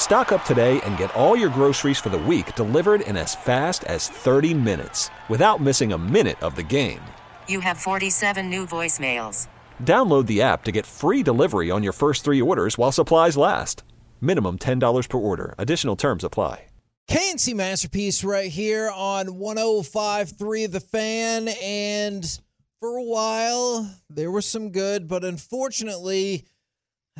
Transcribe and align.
Stock 0.00 0.32
up 0.32 0.44
today 0.44 0.80
and 0.82 0.96
get 0.96 1.14
all 1.14 1.36
your 1.36 1.50
groceries 1.50 1.98
for 1.98 2.08
the 2.08 2.18
week 2.18 2.54
delivered 2.56 3.02
in 3.02 3.16
as 3.16 3.34
fast 3.36 3.84
as 3.84 4.08
30 4.08 4.54
minutes 4.54 5.10
without 5.28 5.60
missing 5.60 5.92
a 5.92 5.98
minute 5.98 6.42
of 6.42 6.56
the 6.56 6.62
game. 6.62 7.00
You 7.46 7.60
have 7.60 7.76
47 7.76 8.50
new 8.50 8.66
voicemails. 8.66 9.46
Download 9.84 10.26
the 10.26 10.40
app 10.40 10.64
to 10.64 10.72
get 10.72 10.86
free 10.86 11.22
delivery 11.22 11.70
on 11.70 11.82
your 11.82 11.92
first 11.92 12.24
three 12.24 12.40
orders 12.40 12.76
while 12.78 12.90
supplies 12.90 13.36
last. 13.36 13.84
Minimum 14.20 14.58
$10 14.58 15.08
per 15.08 15.18
order. 15.18 15.54
Additional 15.58 15.96
terms 15.96 16.24
apply. 16.24 16.64
KNC 17.10 17.54
Masterpiece 17.54 18.24
right 18.24 18.50
here 18.50 18.90
on 18.90 19.26
105.3 19.26 20.70
The 20.72 20.80
Fan. 20.80 21.48
And 21.62 22.40
for 22.80 22.96
a 22.96 23.02
while, 23.02 23.94
there 24.08 24.30
was 24.30 24.46
some 24.46 24.70
good, 24.70 25.08
but 25.08 25.24
unfortunately, 25.24 26.46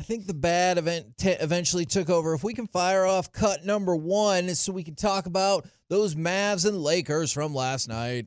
I 0.01 0.03
think 0.03 0.25
the 0.25 0.33
bad 0.33 0.79
event 0.79 1.15
t- 1.19 1.29
eventually 1.29 1.85
took 1.85 2.09
over. 2.09 2.33
If 2.33 2.43
we 2.43 2.55
can 2.55 2.65
fire 2.65 3.05
off 3.05 3.31
cut 3.31 3.63
number 3.63 3.95
one 3.95 4.55
so 4.55 4.73
we 4.73 4.83
can 4.83 4.95
talk 4.95 5.27
about 5.27 5.67
those 5.89 6.15
Mavs 6.15 6.67
and 6.67 6.81
Lakers 6.81 7.31
from 7.31 7.53
last 7.53 7.87
night. 7.87 8.25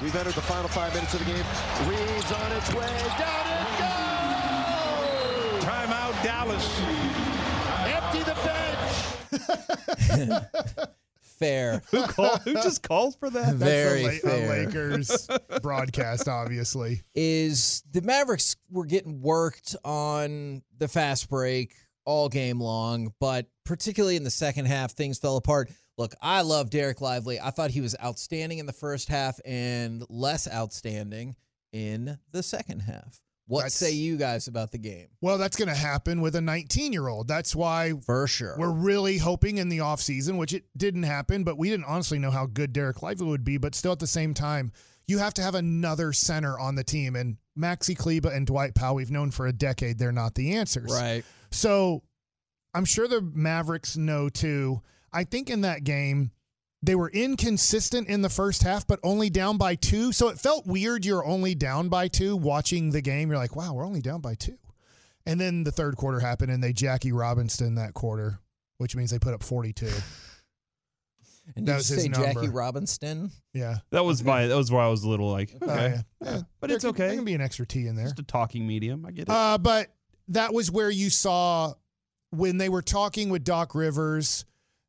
We've 0.00 0.16
entered 0.16 0.32
the 0.32 0.40
final 0.40 0.68
five 0.68 0.94
minutes 0.94 1.12
of 1.12 1.18
the 1.18 1.26
game. 1.26 1.44
Reaves 1.86 2.32
on 2.32 2.52
its 2.52 2.72
way. 2.72 2.86
Down 3.18 3.46
it 3.52 3.68
goes! 3.82 5.64
Timeout, 5.66 6.22
Dallas. 6.24 6.80
Empty 7.84 8.22
the 8.22 8.34
bench. 10.32 10.88
Fair. 11.40 11.82
Who 11.90 12.06
call, 12.06 12.36
Who 12.38 12.52
just 12.54 12.82
calls 12.84 13.16
for 13.16 13.28
that? 13.30 13.54
Very 13.54 14.04
That's 14.04 14.24
a, 14.24 14.26
La- 14.28 14.32
a 14.32 14.38
fair. 14.38 14.66
Lakers 14.66 15.28
broadcast, 15.62 16.28
obviously. 16.28 17.02
is 17.14 17.82
the 17.90 18.02
Mavericks 18.02 18.54
were 18.70 18.84
getting 18.86 19.20
worked 19.20 19.74
on 19.84 20.62
the 20.78 20.86
fast 20.86 21.28
break 21.28 21.74
all 22.04 22.28
game 22.28 22.60
long, 22.60 23.12
but 23.20 23.46
particularly 23.64 24.16
in 24.16 24.24
the 24.24 24.30
second 24.30 24.66
half, 24.66 24.92
things 24.92 25.18
fell 25.18 25.36
apart. 25.36 25.70
Look, 25.98 26.14
I 26.22 26.42
love 26.42 26.70
Dereck 26.70 27.00
Lively. 27.00 27.40
I 27.40 27.50
thought 27.50 27.70
he 27.70 27.80
was 27.80 27.96
outstanding 28.02 28.58
in 28.58 28.66
the 28.66 28.72
first 28.72 29.08
half 29.08 29.38
and 29.44 30.04
less 30.08 30.46
outstanding 30.50 31.36
in 31.72 32.18
the 32.32 32.42
second 32.42 32.80
half. 32.80 33.20
What 33.50 33.62
That's- 33.62 33.74
say 33.74 33.90
you 33.90 34.16
guys 34.16 34.46
about 34.46 34.70
the 34.70 34.78
game? 34.78 35.08
Well, 35.20 35.36
that's 35.36 35.56
going 35.56 35.68
to 35.68 35.74
happen 35.74 36.20
with 36.20 36.36
a 36.36 36.40
19 36.40 36.92
year 36.92 37.08
old. 37.08 37.26
That's 37.26 37.54
why 37.56 37.94
For 38.06 38.28
sure. 38.28 38.54
We're 38.56 38.70
really 38.70 39.18
hoping 39.18 39.58
in 39.58 39.68
the 39.68 39.78
offseason, 39.78 40.38
which 40.38 40.54
it 40.54 40.66
didn't 40.76 41.02
happen, 41.02 41.42
but 41.42 41.58
we 41.58 41.68
didn't 41.68 41.86
honestly 41.86 42.20
know 42.20 42.30
how 42.30 42.46
good 42.46 42.72
Dereck 42.72 43.02
Lively 43.02 43.26
would 43.26 43.42
be. 43.42 43.58
But 43.58 43.74
still, 43.74 43.90
at 43.90 43.98
the 43.98 44.06
same 44.06 44.34
time, 44.34 44.70
you 45.08 45.18
have 45.18 45.34
to 45.34 45.42
have 45.42 45.56
another 45.56 46.12
center 46.12 46.60
on 46.60 46.76
the 46.76 46.84
team. 46.84 47.16
And 47.16 47.38
Maxi 47.58 47.98
Kleber 47.98 48.30
and 48.30 48.46
Dwight 48.46 48.76
Powell, 48.76 48.94
we've 48.94 49.10
known 49.10 49.32
for 49.32 49.48
a 49.48 49.52
decade 49.52 49.98
they're 49.98 50.12
not 50.12 50.36
the 50.36 50.52
answers. 50.54 50.92
right. 50.92 51.24
So 51.50 52.04
I'm 52.72 52.84
sure 52.84 53.08
the 53.08 53.20
Mavericks 53.20 53.96
know 53.96 54.28
too. 54.28 54.80
I 55.12 55.24
think 55.24 55.50
in 55.50 55.62
that 55.62 55.82
game, 55.82 56.30
they 56.82 56.94
were 56.94 57.10
inconsistent 57.10 58.08
in 58.08 58.22
the 58.22 58.28
first 58.30 58.62
half, 58.62 58.86
but 58.86 58.98
only 59.02 59.28
down 59.30 59.58
by 59.58 59.74
two. 59.74 60.12
So 60.12 60.28
it 60.28 60.38
felt 60.38 60.66
weird 60.66 61.04
you're 61.04 61.24
only 61.24 61.54
down 61.54 61.88
by 61.88 62.08
two 62.08 62.36
watching 62.36 62.90
the 62.90 63.02
game. 63.02 63.28
You're 63.28 63.38
like, 63.38 63.54
wow, 63.56 63.74
we're 63.74 63.84
only 63.86 64.00
down 64.00 64.20
by 64.20 64.34
two. 64.34 64.56
And 65.26 65.38
then 65.38 65.62
the 65.64 65.72
third 65.72 65.96
quarter 65.96 66.20
happened 66.20 66.50
and 66.50 66.64
they 66.64 66.72
Jackie 66.72 67.12
Robinson 67.12 67.74
that 67.74 67.92
quarter, 67.92 68.38
which 68.78 68.96
means 68.96 69.10
they 69.10 69.18
put 69.18 69.34
up 69.34 69.42
42. 69.42 69.88
And 71.56 71.66
That 71.66 71.72
did 71.72 71.72
you 71.72 71.76
was 71.78 71.88
his 71.88 72.02
say 72.04 72.08
Jackie 72.08 72.34
number. 72.42 72.52
Robinson? 72.52 73.32
Yeah. 73.52 73.78
That 73.90 74.04
was 74.04 74.22
my. 74.22 74.46
That 74.46 74.56
was 74.56 74.70
why 74.70 74.84
I 74.84 74.88
was 74.88 75.02
a 75.02 75.08
little 75.08 75.32
like, 75.32 75.50
Oh, 75.60 75.68
okay, 75.68 75.94
yeah. 75.94 76.02
Yeah. 76.30 76.40
but 76.60 76.68
There 76.68 76.76
it's 76.76 76.84
can- 76.84 76.90
okay. 76.90 77.06
There 77.08 77.16
can 77.16 77.24
be 77.24 77.34
an 77.34 77.40
extra 77.40 77.66
T 77.66 77.88
in 77.88 77.96
there. 77.96 78.04
Just 78.04 78.20
a 78.20 78.22
talking 78.22 78.68
medium. 78.68 79.04
I 79.04 79.10
get 79.10 79.22
it. 79.22 79.30
Uh, 79.30 79.58
but 79.58 79.88
that 80.28 80.54
was 80.54 80.70
where 80.70 80.90
you 80.90 81.10
saw 81.10 81.74
when 82.30 82.58
they 82.58 82.68
were 82.68 82.82
talking 82.82 83.30
with 83.30 83.42
Doc 83.42 83.74
Rivers 83.74 84.44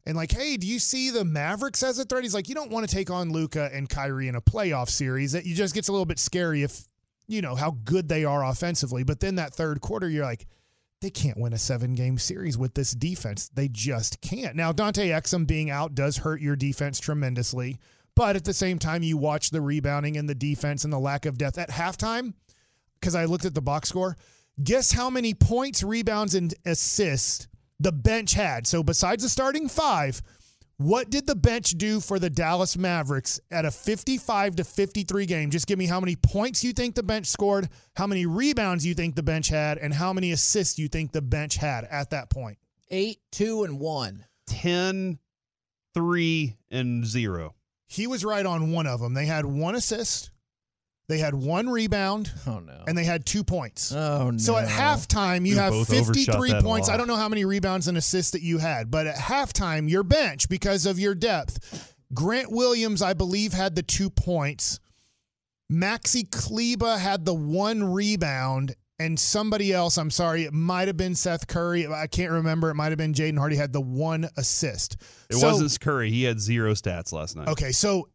and 0.06 0.18
like, 0.18 0.32
hey, 0.32 0.58
do 0.58 0.66
you 0.68 0.80
see 0.80 1.10
the 1.10 1.24
Mavericks 1.24 1.84
as 1.84 2.00
a 2.00 2.06
threat? 2.06 2.24
He's 2.24 2.34
like, 2.34 2.50
you 2.50 2.56
don't 2.56 2.72
want 2.72 2.88
to 2.88 2.94
take 2.94 3.10
on 3.10 3.32
Luka 3.32 3.70
and 3.74 3.88
Kyrie 3.88 4.28
in 4.28 4.36
a 4.36 4.42
playoff 4.42 4.90
series. 4.90 5.34
That 5.34 5.46
you 5.46 5.56
just 5.56 5.76
gets 5.76 5.88
a 5.88 5.92
little 5.92 6.06
bit 6.06 6.20
scary 6.20 6.64
if 6.64 6.88
you 7.28 7.42
know 7.42 7.56
how 7.56 7.78
good 7.84 8.10
they 8.10 8.26
are 8.26 8.44
offensively. 8.44 9.04
But 9.04 9.20
then 9.20 9.36
that 9.36 9.54
third 9.54 9.82
quarter, 9.82 10.10
you're 10.10 10.26
like, 10.26 10.48
they 11.02 11.10
can't 11.10 11.40
win 11.40 11.54
a 11.54 11.58
seven 11.58 11.94
game 11.94 12.18
series 12.18 12.58
with 12.58 12.74
this 12.74 12.92
defense. 12.92 13.50
They 13.50 13.68
just 13.68 14.22
can't. 14.22 14.56
Now, 14.56 14.72
Dante 14.72 15.10
Exum 15.10 15.48
being 15.48 15.70
out 15.70 15.96
does 15.96 16.18
hurt 16.18 16.42
your 16.42 16.56
defense 16.56 17.00
tremendously. 17.00 17.78
But 18.16 18.36
at 18.36 18.44
the 18.44 18.54
same 18.54 18.78
time, 18.78 19.04
you 19.04 19.18
watch 19.18 19.50
the 19.50 19.62
rebounding 19.62 20.18
and 20.18 20.28
the 20.28 20.36
defense 20.36 20.84
and 20.84 20.92
the 20.92 21.00
lack 21.00 21.26
of 21.26 21.38
depth 21.38 21.58
at 21.58 21.70
halftime. 21.70 22.34
Because 23.00 23.16
I 23.16 23.26
looked 23.26 23.46
at 23.46 23.56
the 23.56 23.62
box 23.62 23.90
score. 23.90 24.16
Guess 24.64 24.92
how 24.92 25.10
many 25.10 25.34
points, 25.34 25.82
rebounds, 25.82 26.36
and 26.36 26.54
assists 26.66 27.48
the 27.84 27.92
bench 27.92 28.34
had? 28.34 28.68
So 28.68 28.84
besides 28.84 29.24
the 29.24 29.30
starting 29.30 29.68
five, 29.68 30.22
what 30.78 31.10
did 31.10 31.28
the 31.28 31.36
bench 31.36 31.72
do 31.72 32.00
for 32.00 32.18
the 32.18 32.30
Dallas 32.30 32.76
Mavericks 32.76 33.40
at 33.52 33.66
a 33.66 33.72
55 33.72 34.56
to 34.56 34.64
53 34.64 35.26
game? 35.28 35.52
Just 35.52 35.68
give 35.68 35.78
me 35.78 35.86
how 35.86 36.00
many 36.00 36.16
points 36.16 36.64
you 36.64 36.74
think 36.74 36.96
the 36.96 37.04
bench 37.04 37.28
scored, 37.28 37.70
how 37.96 38.08
many 38.08 38.26
rebounds 38.26 38.86
you 38.86 38.96
think 38.96 39.16
the 39.16 39.22
bench 39.22 39.48
had, 39.48 39.78
and 39.78 39.94
how 39.94 40.12
many 40.12 40.32
assists 40.32 40.80
you 40.80 40.88
think 40.88 41.12
the 41.12 41.22
bench 41.22 41.56
had 41.56 41.84
at 41.86 42.10
that 42.10 42.30
point. 42.32 42.58
Eight, 42.90 43.20
two, 43.32 43.64
and 43.64 43.80
one. 43.80 44.26
10, 44.48 45.20
3, 45.94 46.58
and 46.72 47.06
0. 47.06 47.56
He 47.88 48.08
was 48.08 48.26
right 48.26 48.46
on 48.46 48.72
one 48.72 48.88
of 48.88 49.02
them. 49.02 49.14
They 49.14 49.26
had 49.26 49.46
one 49.46 49.76
assist, 49.76 50.32
they 51.12 51.20
had 51.20 51.36
one 51.36 51.70
rebound, 51.70 52.32
Oh 52.48 52.60
no. 52.60 52.84
and 52.88 52.98
they 52.98 53.04
had 53.04 53.26
two 53.26 53.44
points. 53.44 53.92
oh 53.92 54.32
no. 54.32 54.38
So 54.38 54.58
at 54.58 54.68
halftime, 54.68 55.46
you 55.46 55.54
We 55.56 55.60
have 55.60 55.88
53 55.88 56.62
points. 56.62 56.90
I 56.90 56.98
don't 56.98 57.08
know 57.08 57.16
how 57.18 57.30
many 57.30 57.46
rebounds 57.46 57.88
and 57.88 57.98
assists 57.98 58.32
that 58.32 58.42
you 58.42 58.58
had, 58.58 58.90
but 58.90 59.06
at 59.08 59.16
halftime, 59.16 59.90
your 59.90 60.04
bench, 60.04 60.50
because 60.50 60.86
of 60.86 60.98
your 61.00 61.14
depth, 61.14 61.94
Grant 62.14 62.52
Williams, 62.52 63.02
I 63.02 63.14
believe, 63.14 63.54
had 63.54 63.76
the 63.76 63.84
two 63.84 64.10
points. 64.10 64.80
Maxi 65.72 66.30
Kleber 66.30 66.98
had 66.98 67.24
the 67.26 67.34
one 67.34 67.94
rebound, 67.94 68.76
and 69.00 69.18
somebody 69.20 69.72
else, 69.74 69.98
I'm 69.98 70.12
sorry, 70.12 70.44
it 70.44 70.54
might 70.54 70.88
have 70.90 70.98
been 70.98 71.16
Seth 71.16 71.48
Curry. 71.48 71.88
I 71.88 72.08
can't 72.08 72.32
remember. 72.32 72.70
It 72.70 72.76
might 72.76 72.90
have 72.90 72.98
been 72.98 73.14
Jaden 73.14 73.38
Hardy 73.38 73.56
had 73.56 73.72
the 73.74 73.82
one 73.82 74.28
assist. 74.38 74.98
It 75.30 75.38
So- 75.38 75.48
wasn't 75.52 75.80
Curry. 75.80 76.12
He 76.12 76.24
had 76.24 76.40
zero 76.40 76.74
stats 76.74 77.12
last 77.14 77.36
night. 77.36 77.48
Okay, 77.48 77.72
so 77.72 77.96
l- 77.98 78.10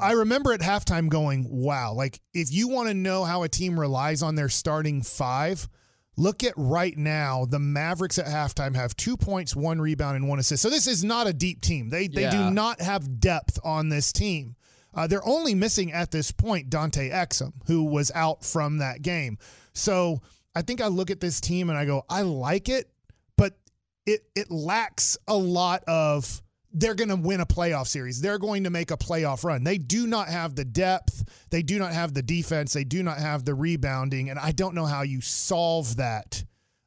I 0.00 0.12
remember 0.12 0.52
at 0.52 0.60
halftime 0.60 1.08
going, 1.08 1.46
wow, 1.50 1.92
like 1.94 2.20
if 2.34 2.52
you 2.52 2.68
want 2.68 2.88
to 2.88 2.94
know 2.94 3.24
how 3.24 3.42
a 3.42 3.48
team 3.48 3.78
relies 3.78 4.22
on 4.22 4.34
their 4.34 4.48
starting 4.48 5.02
five, 5.02 5.68
look 6.16 6.44
at 6.44 6.54
right 6.56 6.96
now. 6.96 7.46
The 7.46 7.58
Mavericks 7.58 8.18
at 8.18 8.26
halftime 8.26 8.74
have 8.76 8.94
two 8.96 9.16
points, 9.16 9.56
one 9.56 9.80
rebound, 9.80 10.16
and 10.16 10.28
one 10.28 10.38
assist. 10.38 10.62
So 10.62 10.70
this 10.70 10.86
is 10.86 11.02
not 11.02 11.26
a 11.26 11.32
deep 11.32 11.60
team. 11.60 11.88
They, 11.88 12.08
they 12.08 12.22
Yeah. 12.22 12.30
do 12.48 12.50
not 12.50 12.80
have 12.80 13.20
depth 13.20 13.58
on 13.64 13.88
this 13.88 14.12
team. 14.12 14.56
Uh, 14.92 15.06
they're 15.06 15.26
only 15.26 15.54
missing 15.54 15.92
at 15.92 16.10
this 16.10 16.32
point 16.32 16.68
Dante 16.68 17.10
Exum, 17.10 17.52
who 17.66 17.84
was 17.84 18.10
out 18.14 18.44
from 18.44 18.78
that 18.78 19.02
game. 19.02 19.38
So 19.72 20.20
I 20.54 20.62
think 20.62 20.80
I 20.80 20.88
look 20.88 21.10
at 21.10 21.20
this 21.20 21.40
team 21.40 21.70
and 21.70 21.78
I 21.78 21.84
go, 21.84 22.04
I 22.10 22.22
like 22.22 22.68
it, 22.68 22.90
but 23.36 23.56
it 24.04 24.24
it 24.34 24.50
lacks 24.50 25.16
a 25.28 25.36
lot 25.36 25.84
of 25.84 26.42
they're 26.72 26.94
going 26.94 27.08
to 27.08 27.16
win 27.16 27.40
a 27.40 27.46
playoff 27.46 27.86
series. 27.86 28.20
They're 28.20 28.38
going 28.38 28.64
to 28.64 28.70
make 28.70 28.90
a 28.90 28.96
playoff 28.96 29.44
run. 29.44 29.64
They 29.64 29.78
do 29.78 30.06
not 30.06 30.28
have 30.28 30.54
the 30.54 30.64
depth. 30.64 31.24
They 31.50 31.62
do 31.62 31.78
not 31.78 31.92
have 31.92 32.14
the 32.14 32.22
defense. 32.22 32.72
They 32.72 32.84
do 32.84 33.02
not 33.02 33.18
have 33.18 33.44
the 33.44 33.54
rebounding. 33.54 34.30
And 34.30 34.38
I 34.38 34.52
don't 34.52 34.74
know 34.74 34.86
how 34.86 35.02
you 35.02 35.20
solve 35.20 35.96
that 35.96 36.44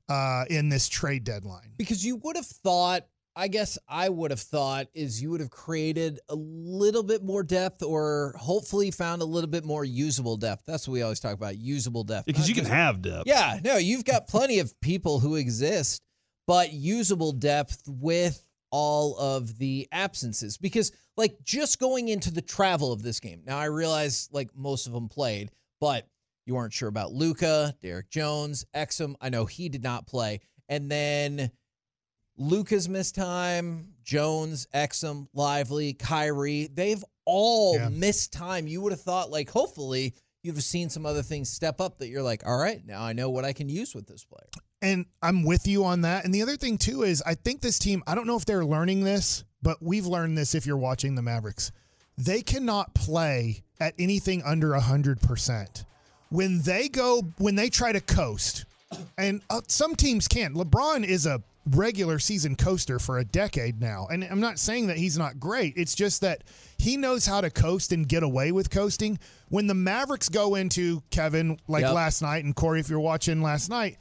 uh, 0.10 0.46
in 0.50 0.70
this 0.70 0.88
trade 0.88 1.24
deadline. 1.24 1.74
Because 1.78 2.06
you 2.06 2.16
would 2.18 2.36
have 2.36 2.46
thought, 2.46 3.06
I 3.36 3.48
guess 3.48 3.78
I 3.88 4.10
would 4.10 4.32
have 4.32 4.40
thought, 4.40 4.88
is 4.94 5.22
you 5.22 5.32
would 5.32 5.42
have 5.42 5.50
created 5.50 6.20
a 6.30 6.36
little 6.36 7.04
bit 7.04 7.24
more 7.24 7.44
depth 7.44 7.84
or 7.84 8.36
hopefully 8.38 8.92
found 8.92 9.22
a 9.22 9.26
little 9.26 9.50
bit 9.50 9.66
more 9.66 9.84
usable 9.84 10.38
depth. 10.38 10.64
That's 10.66 10.88
what 10.88 10.94
we 10.94 11.02
always 11.02 11.20
talk 11.20 11.34
about 11.34 11.58
usable 11.58 12.04
depth. 12.04 12.26
Because 12.26 12.48
you 12.48 12.56
can 12.56 12.66
have 12.66 13.02
depth. 13.02 13.24
Yeah, 13.26 13.60
no, 13.64 13.78
you've 13.78 14.06
got 14.06 14.28
plenty 14.28 14.60
of 14.60 14.80
people 14.82 15.20
who 15.20 15.36
exist, 15.36 16.02
but 16.48 16.74
usable 16.74 17.32
depth 17.32 17.82
with 17.88 18.46
all 18.74 19.16
of 19.20 19.60
the 19.60 19.88
absences. 19.92 20.58
Because, 20.58 20.92
like, 21.16 21.42
just 21.44 21.80
going 21.80 22.08
into 22.10 22.32
the 22.32 22.42
travel 22.42 22.92
of 22.92 23.04
this 23.04 23.20
game, 23.20 23.44
now 23.46 23.60
I 23.60 23.66
realize, 23.66 24.30
like, 24.32 24.50
most 24.56 24.88
of 24.88 24.94
them 24.94 25.08
played, 25.08 25.52
but 25.80 26.08
you 26.48 26.56
weren't 26.56 26.74
sure 26.74 26.90
about 26.90 27.14
Luka, 27.14 27.76
Derrick 27.84 28.10
Jones, 28.10 28.66
Exum. 28.76 29.14
I 29.22 29.30
know 29.30 29.46
he 29.46 29.70
did 29.70 29.84
not 29.84 30.08
play. 30.08 30.42
And 30.68 30.90
then 30.90 31.52
Luka's 32.36 32.90
missed 32.90 33.14
time, 33.14 33.94
Jones, 34.04 34.68
Exum, 34.74 35.28
Lively, 35.36 35.94
Kyrie, 35.94 36.68
they've 36.74 37.06
all 37.26 37.76
Yeah. 37.76 37.90
missed 37.90 38.34
time. 38.34 38.68
You 38.68 38.82
would 38.82 38.92
have 38.92 39.02
thought, 39.02 39.30
like, 39.30 39.52
hopefully 39.52 40.16
you've 40.42 40.64
seen 40.64 40.90
some 40.90 41.06
other 41.06 41.22
things 41.22 41.50
step 41.50 41.80
up 41.80 42.00
that 42.00 42.08
you're 42.08 42.24
like, 42.24 42.44
all 42.44 42.58
right, 42.58 42.84
now 42.84 43.04
I 43.04 43.14
know 43.14 43.30
what 43.30 43.46
I 43.46 43.54
can 43.54 43.70
use 43.70 43.94
with 43.94 44.08
this 44.08 44.26
player. 44.26 44.50
And 44.84 45.06
I'm 45.22 45.44
with 45.44 45.66
you 45.66 45.86
on 45.86 46.02
that. 46.02 46.26
And 46.26 46.36
the 46.36 46.42
other 46.42 46.58
thing 46.58 46.78
too 46.78 47.04
is 47.04 47.24
I 47.26 47.36
think 47.36 47.62
this 47.62 47.80
team, 47.80 48.04
I 48.06 48.14
don't 48.16 48.28
know 48.28 48.36
if 48.36 48.46
they're 48.46 48.66
learning 48.66 49.04
this, 49.06 49.46
but 49.62 49.82
we've 49.82 50.06
learned 50.06 50.38
this 50.38 50.54
if 50.54 50.66
you're 50.68 50.78
watching 50.78 51.16
the 51.16 51.22
Mavericks. 51.22 51.72
They 52.18 52.42
cannot 52.42 52.94
play 52.94 53.64
at 53.80 53.94
anything 53.98 54.44
under 54.44 54.72
100%. 54.72 55.86
When 56.30 56.62
they 56.62 56.90
go 56.90 57.22
when 57.38 57.56
they 57.56 57.70
try 57.70 57.92
to 57.94 58.02
coast, 58.02 58.66
and 59.18 59.42
uh, 59.50 59.62
some 59.68 59.96
teams 59.96 60.28
can. 60.28 60.54
LeBron 60.54 61.06
is 61.06 61.26
a 61.26 61.42
regular 61.72 62.20
season 62.20 62.56
coaster 62.56 63.00
for 63.00 63.20
a 63.20 63.26
decade 63.26 63.80
now. 63.80 64.08
And 64.12 64.24
I'm 64.24 64.42
not 64.42 64.60
saying 64.60 64.88
that 64.88 64.98
he's 64.98 65.18
not 65.18 65.40
great. 65.40 65.74
It's 65.78 65.96
just 65.96 66.22
that 66.22 66.44
he 66.78 66.98
knows 66.98 67.26
how 67.26 67.40
to 67.42 67.50
coast 67.50 67.92
and 67.92 68.08
get 68.08 68.22
away 68.24 68.52
with 68.52 68.70
coasting. 68.70 69.18
When 69.50 69.68
the 69.68 69.74
Mavericks 69.74 70.28
go 70.28 70.56
into 70.56 71.02
Kevin, 71.10 71.58
like 71.68 71.84
Yep. 71.84 71.94
last 71.94 72.22
night, 72.22 72.44
and 72.44 72.56
Corey, 72.56 72.80
if 72.82 72.90
you're 72.90 73.00
watching 73.00 73.42
last 73.42 73.70
night, 73.70 73.98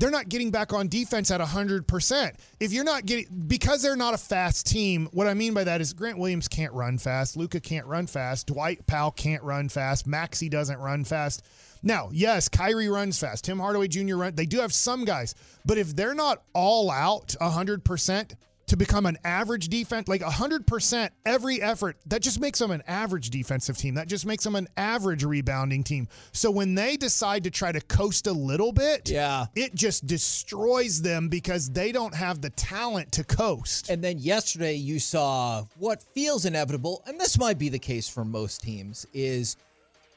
they're 0.00 0.10
not 0.10 0.30
getting 0.30 0.50
back 0.50 0.72
on 0.72 0.88
defense 0.88 1.30
at 1.30 1.40
100%. 1.40 2.34
If 2.58 2.72
you're 2.72 2.84
not 2.84 3.04
getting, 3.04 3.26
because 3.46 3.82
they're 3.82 3.96
not 3.96 4.14
a 4.14 4.18
fast 4.18 4.66
team, 4.66 5.08
what 5.12 5.26
I 5.26 5.34
mean 5.34 5.52
by 5.52 5.64
that 5.64 5.82
is 5.82 5.92
Grant 5.92 6.18
Williams 6.18 6.48
can't 6.48 6.72
run 6.72 6.96
fast. 6.96 7.36
Luka 7.36 7.60
can't 7.60 7.86
run 7.86 8.06
fast. 8.06 8.46
Dwight 8.46 8.86
Powell 8.86 9.10
can't 9.10 9.42
run 9.42 9.68
fast. 9.68 10.08
Maxi 10.08 10.48
doesn't 10.48 10.78
run 10.78 11.04
fast. 11.04 11.44
Now, 11.82 12.08
yes, 12.12 12.48
Kyrie 12.48 12.88
runs 12.88 13.18
fast. 13.18 13.44
Tim 13.44 13.58
Hardaway 13.58 13.88
Jr. 13.88 14.16
run. 14.16 14.34
They 14.34 14.46
do 14.46 14.60
have 14.60 14.72
some 14.72 15.04
guys, 15.04 15.34
but 15.66 15.76
if 15.76 15.94
they're 15.94 16.14
not 16.14 16.42
all 16.54 16.90
out 16.90 17.34
100% 17.40 18.32
to 18.70 18.76
become 18.76 19.04
an 19.04 19.18
average 19.24 19.66
defense, 19.68 20.06
like 20.06 20.20
100% 20.20 21.10
every 21.26 21.60
effort, 21.60 21.96
that 22.06 22.22
just 22.22 22.38
makes 22.40 22.60
them 22.60 22.70
an 22.70 22.80
average 22.86 23.30
defensive 23.30 23.76
team. 23.76 23.94
That 23.94 24.06
just 24.06 24.24
makes 24.24 24.44
them 24.44 24.54
an 24.54 24.68
average 24.76 25.24
rebounding 25.24 25.82
team. 25.82 26.06
So 26.30 26.52
when 26.52 26.76
they 26.76 26.96
decide 26.96 27.42
to 27.44 27.50
try 27.50 27.72
to 27.72 27.80
coast 27.80 28.28
a 28.28 28.32
little 28.32 28.70
bit, 28.70 29.10
Yeah. 29.10 29.46
it 29.56 29.74
just 29.74 30.06
destroys 30.06 31.02
them 31.02 31.28
because 31.28 31.68
they 31.70 31.90
don't 31.90 32.14
have 32.14 32.42
the 32.42 32.50
talent 32.50 33.10
to 33.12 33.24
coast. 33.24 33.90
And 33.90 34.04
then 34.04 34.20
yesterday 34.20 34.74
you 34.74 35.00
saw 35.00 35.64
what 35.76 36.00
feels 36.14 36.44
inevitable, 36.44 37.02
and 37.08 37.18
this 37.20 37.38
might 37.40 37.58
be 37.58 37.70
the 37.70 37.78
case 37.80 38.08
for 38.08 38.24
most 38.24 38.62
teams, 38.62 39.04
is 39.12 39.56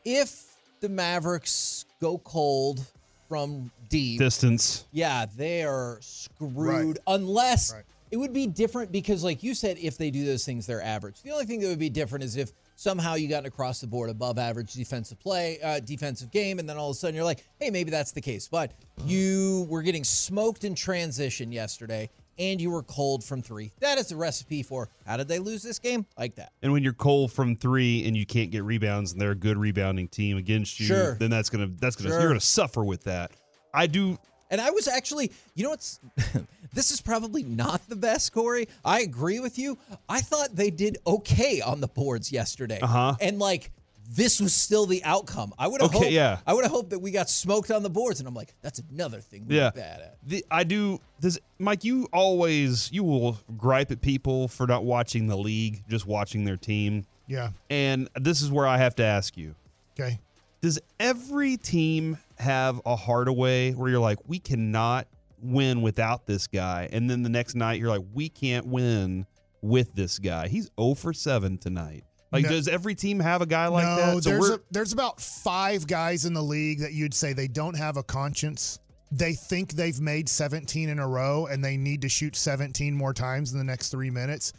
if 0.05 0.43
the 0.79 0.89
Mavericks 0.89 1.85
go 1.99 2.19
cold 2.19 2.85
from 3.29 3.71
deep, 3.89 4.19
Distance. 4.19 4.85
yeah, 4.91 5.25
they 5.37 5.63
are 5.63 5.97
screwed. 6.01 6.53
Right. 6.55 6.97
Unless 7.07 7.73
Right. 7.73 7.83
It 8.13 8.17
would 8.17 8.31
be 8.31 8.45
different 8.45 8.91
because, 8.91 9.23
like 9.23 9.41
you 9.41 9.55
said, 9.55 9.75
if 9.79 9.97
they 9.97 10.11
do 10.11 10.23
those 10.23 10.45
things, 10.45 10.67
they're 10.67 10.83
average. 10.83 11.23
The 11.23 11.31
only 11.31 11.45
thing 11.45 11.59
that 11.61 11.67
would 11.67 11.79
be 11.79 11.89
different 11.89 12.23
is 12.23 12.37
if 12.37 12.51
somehow 12.75 13.15
you 13.15 13.27
got 13.27 13.43
across 13.47 13.81
the 13.81 13.87
board 13.87 14.11
above 14.11 14.37
average 14.37 14.73
defensive 14.73 15.19
play, 15.19 15.59
uh, 15.63 15.79
defensive 15.79 16.29
game, 16.29 16.59
and 16.59 16.69
then 16.69 16.77
all 16.77 16.91
of 16.91 16.95
a 16.95 16.99
sudden 16.99 17.15
you're 17.15 17.23
like, 17.23 17.43
hey, 17.59 17.71
maybe 17.71 17.89
that's 17.89 18.11
the 18.11 18.21
case. 18.21 18.47
But 18.47 18.71
you 19.03 19.65
were 19.67 19.81
getting 19.81 20.03
smoked 20.03 20.63
in 20.63 20.75
transition 20.75 21.51
yesterday. 21.51 22.07
And 22.39 22.59
you 22.59 22.71
were 22.71 22.81
cold 22.83 23.23
from 23.23 23.43
three. 23.43 23.71
That 23.79 23.99
is 23.99 24.07
the 24.07 24.15
recipe 24.15 24.63
for 24.63 24.89
how 25.05 25.17
did 25.17 25.27
they 25.27 25.37
lose 25.37 25.61
this 25.61 25.77
game? 25.77 26.03
Like 26.17 26.33
that. 26.35 26.51
And 26.63 26.71
when 26.73 26.81
you're 26.81 26.91
cold 26.93 27.31
from 27.31 27.55
three 27.55 28.07
and 28.07 28.17
you 28.17 28.25
can't 28.25 28.49
get 28.49 28.63
rebounds 28.63 29.11
and 29.11 29.21
they're 29.21 29.31
a 29.31 29.35
good 29.35 29.55
rebounding 29.55 30.07
team 30.07 30.37
against 30.37 30.79
you, 30.79 30.87
Sure. 30.87 31.13
then 31.15 31.29
that's 31.29 31.51
gonna 31.51 31.69
that's 31.79 31.95
gonna 31.95 32.09
Sure. 32.09 32.19
you're 32.19 32.29
gonna 32.29 32.39
suffer 32.39 32.83
with 32.83 33.03
that. 33.03 33.29
I 33.71 33.85
do 33.85 34.17
And 34.53 34.61
I 34.61 34.69
was 34.69 34.87
actually, 34.87 35.31
you 35.55 35.63
know 35.63 35.71
what's, 35.71 35.99
this 36.73 36.91
is 36.91 37.01
probably 37.01 37.41
not 37.41 37.81
the 37.89 37.95
best, 37.95 38.31
Corey. 38.33 38.67
I 38.85 39.01
agree 39.01 39.39
with 39.39 39.57
you. 39.57 39.79
I 40.07 40.21
thought 40.21 40.55
they 40.55 40.69
did 40.69 40.99
okay 41.07 41.59
on 41.59 41.81
the 41.81 41.87
boards 41.87 42.31
yesterday. 42.31 42.79
Uh-huh. 42.79 43.15
And 43.19 43.39
like, 43.39 43.71
this 44.11 44.39
was 44.39 44.53
still 44.53 44.85
the 44.85 45.03
outcome. 45.03 45.55
I 45.57 45.67
would 45.67 45.81
have 45.81 45.89
Okay, 45.89 45.97
hoped, 45.97 46.11
yeah. 46.11 46.37
I 46.45 46.53
would 46.53 46.65
have 46.65 46.71
hoped 46.71 46.91
that 46.91 46.99
we 46.99 47.09
got 47.09 47.31
smoked 47.31 47.71
on 47.71 47.81
the 47.81 47.89
boards. 47.89 48.19
And 48.19 48.27
I'm 48.27 48.35
like, 48.35 48.53
that's 48.61 48.79
another 48.91 49.21
thing 49.21 49.47
we're 49.47 49.57
yeah. 49.57 49.71
bad 49.71 50.01
at. 50.01 50.17
The, 50.23 50.45
I 50.51 50.63
do 50.63 50.99
does 51.19 51.39
Mike, 51.57 51.83
you 51.83 52.07
always 52.13 52.91
you 52.91 53.03
will 53.03 53.39
gripe 53.57 53.89
at 53.89 54.01
people 54.01 54.49
for 54.49 54.67
not 54.67 54.85
watching 54.85 55.25
the 55.25 55.37
league, 55.37 55.83
just 55.89 56.05
watching 56.05 56.43
their 56.43 56.57
team. 56.57 57.07
Yeah. 57.25 57.49
And 57.71 58.07
this 58.19 58.43
is 58.43 58.51
where 58.51 58.67
I 58.67 58.77
have 58.77 58.93
to 58.97 59.03
ask 59.03 59.35
you. 59.35 59.55
Okay. 59.99 60.19
Does 60.63 60.79
every 60.97 61.57
team 61.57 62.17
have 62.37 62.79
a 62.85 62.95
Hardaway 62.95 63.73
where 63.73 63.89
you're 63.89 63.99
like, 63.99 64.19
we 64.27 64.39
cannot 64.39 65.09
win 65.41 65.81
without 65.81 66.25
this 66.25 66.47
guy, 66.47 66.87
and 66.93 67.09
then 67.09 67.21
the 67.21 67.27
next 67.27 67.53
night 67.53 67.81
you're 67.81 67.89
like, 67.89 68.05
we 68.13 68.29
can't 68.29 68.65
win 68.67 69.25
with 69.61 69.93
this 69.93 70.19
guy? 70.19 70.47
He's 70.47 70.71
0 70.79 70.93
for 70.93 71.11
7 71.11 71.57
tonight. 71.57 72.05
Like, 72.31 72.45
No. 72.45 72.51
does 72.51 72.69
every 72.69 72.95
team 72.95 73.19
have 73.19 73.41
a 73.41 73.45
guy 73.45 73.67
like 73.67 73.83
no, 73.83 73.95
that? 73.97 74.23
So 74.23 74.29
there's 74.29 74.49
a, 74.51 74.59
there's 74.71 74.93
about 74.93 75.19
five 75.19 75.85
guys 75.85 76.23
in 76.23 76.33
the 76.33 76.41
league 76.41 76.79
that 76.79 76.93
you'd 76.93 77.13
say 77.13 77.33
they 77.33 77.49
don't 77.49 77.75
have 77.75 77.97
a 77.97 78.03
conscience. 78.03 78.79
They 79.11 79.33
think 79.33 79.73
they've 79.73 79.99
made 79.99 80.29
17 80.29 80.87
in 80.87 80.97
a 80.97 81.07
row 81.07 81.45
and 81.47 81.61
they 81.61 81.75
need 81.75 82.01
to 82.03 82.09
shoot 82.09 82.37
17 82.37 82.95
more 82.95 83.13
times 83.13 83.51
in 83.51 83.57
the 83.57 83.65
next 83.65 83.89
three 83.89 84.09
minutes. 84.09 84.53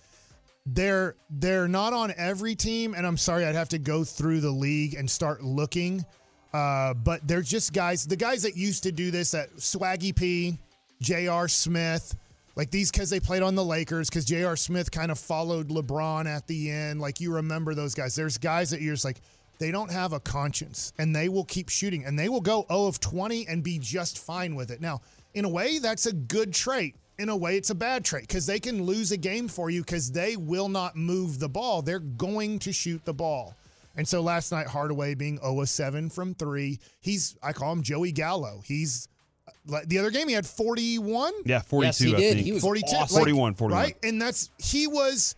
They're 0.66 1.16
they're 1.28 1.68
not 1.68 1.92
on 1.92 2.12
every 2.16 2.54
team, 2.54 2.94
and 2.94 3.06
I'm 3.06 3.18
sorry, 3.18 3.44
I'd 3.44 3.54
have 3.54 3.68
to 3.70 3.78
go 3.78 4.02
through 4.02 4.40
the 4.40 4.50
league 4.50 4.94
and 4.94 5.10
start 5.10 5.42
looking. 5.42 6.04
Uh, 6.54 6.94
but 6.94 7.26
they're 7.26 7.42
just 7.42 7.72
guys, 7.72 8.06
the 8.06 8.16
guys 8.16 8.42
that 8.42 8.56
used 8.56 8.84
to 8.84 8.92
do 8.92 9.10
this, 9.10 9.32
that 9.32 9.54
Swaggy 9.56 10.14
P, 10.14 10.56
J.R. 11.02 11.48
Smith, 11.48 12.16
like 12.54 12.70
these 12.70 12.92
because 12.92 13.10
they 13.10 13.18
played 13.18 13.42
on 13.42 13.56
the 13.56 13.64
Lakers, 13.64 14.08
because 14.08 14.24
J.R. 14.24 14.56
Smith 14.56 14.90
kind 14.90 15.10
of 15.10 15.18
followed 15.18 15.68
LeBron 15.68 16.26
at 16.26 16.46
the 16.46 16.70
end. 16.70 17.00
Like 17.00 17.20
you 17.20 17.34
remember 17.34 17.74
those 17.74 17.94
guys. 17.94 18.14
There's 18.14 18.38
guys 18.38 18.70
that 18.70 18.80
you're 18.80 18.94
just 18.94 19.04
like, 19.04 19.20
they 19.58 19.70
don't 19.70 19.90
have 19.90 20.12
a 20.12 20.20
conscience 20.20 20.92
and 20.98 21.14
they 21.14 21.28
will 21.28 21.44
keep 21.44 21.68
shooting 21.68 22.04
and 22.04 22.18
they 22.18 22.28
will 22.28 22.40
go 22.40 22.64
0 22.68 22.86
of 22.86 23.00
20 23.00 23.48
and 23.48 23.62
be 23.62 23.78
just 23.78 24.18
fine 24.18 24.54
with 24.54 24.70
it. 24.70 24.80
Now, 24.80 25.00
in 25.34 25.44
a 25.44 25.48
way, 25.48 25.78
that's 25.78 26.06
a 26.06 26.12
good 26.12 26.54
trait. 26.54 26.94
In 27.18 27.28
a 27.28 27.36
way, 27.36 27.56
it's 27.56 27.70
a 27.70 27.74
bad 27.74 28.04
trait 28.04 28.22
because 28.26 28.44
they 28.46 28.58
can 28.58 28.82
lose 28.84 29.12
a 29.12 29.16
game 29.16 29.46
for 29.46 29.70
you 29.70 29.82
because 29.82 30.10
they 30.10 30.36
will 30.36 30.68
not 30.68 30.96
move 30.96 31.38
the 31.38 31.48
ball. 31.48 31.80
They're 31.82 32.00
going 32.00 32.58
to 32.60 32.72
shoot 32.72 33.04
the 33.04 33.14
ball. 33.14 33.54
And 33.96 34.06
so 34.06 34.20
last 34.20 34.50
night, 34.50 34.66
Hardaway 34.66 35.14
being 35.14 35.38
0 35.38 35.60
of 35.60 35.68
7 35.68 36.10
from 36.10 36.34
three, 36.34 36.80
he's, 37.00 37.36
I 37.42 37.52
call 37.52 37.70
him 37.72 37.82
Joey 37.82 38.10
Gallo. 38.10 38.60
He's, 38.64 39.06
like 39.66 39.88
the 39.88 40.00
other 40.00 40.10
game, 40.10 40.26
he 40.26 40.34
had 40.34 40.44
41. 40.44 41.32
yeah, 41.44 41.60
42, 41.60 41.86
Yes, 41.86 41.98
he 42.00 42.14
I 42.14 42.18
did. 42.18 42.34
think. 42.34 42.46
He 42.46 42.52
was 42.52 42.62
42, 42.62 42.86
awesome. 42.96 43.14
like, 43.14 43.20
41, 43.20 43.54
41. 43.54 43.80
Right? 43.82 43.96
And 44.02 44.20
that's 44.20 44.50
he 44.58 44.88
was 44.88 45.36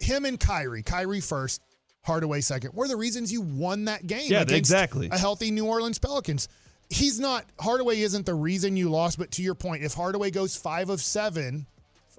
him 0.00 0.24
and 0.24 0.40
Kyrie. 0.40 0.82
Kyrie 0.82 1.20
first, 1.20 1.60
Hardaway 2.02 2.40
second. 2.40 2.72
Were 2.72 2.88
the 2.88 2.96
reasons 2.96 3.30
you 3.30 3.42
won 3.42 3.84
that 3.84 4.06
game. 4.06 4.30
Yeah, 4.30 4.38
against 4.40 4.54
exactly. 4.56 5.10
A 5.12 5.18
healthy 5.18 5.50
New 5.50 5.66
Orleans 5.66 5.98
Pelicans. 5.98 6.48
He's 6.90 7.20
not 7.20 7.46
Hardaway 7.58 8.00
isn't 8.00 8.26
the 8.26 8.34
reason 8.34 8.76
you 8.76 8.90
lost, 8.90 9.18
but 9.18 9.30
to 9.32 9.42
your 9.42 9.54
point, 9.54 9.84
if 9.84 9.94
Hardaway 9.94 10.30
goes 10.30 10.56
five 10.56 10.90
of 10.90 11.00
seven, 11.00 11.66